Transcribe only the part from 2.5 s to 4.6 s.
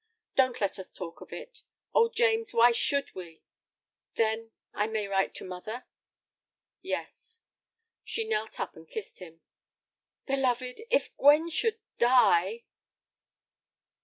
why should we? Then,